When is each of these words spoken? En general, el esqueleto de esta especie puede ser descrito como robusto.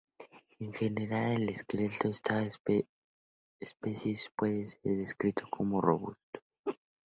En 0.57 0.73
general, 0.73 1.43
el 1.43 1.49
esqueleto 1.49 2.05
de 2.07 2.09
esta 2.09 2.41
especie 2.43 4.15
puede 4.35 4.67
ser 4.67 4.81
descrito 4.97 5.47
como 5.47 5.79
robusto. 5.79 6.41